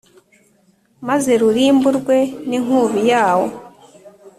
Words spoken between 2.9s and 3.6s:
yawo.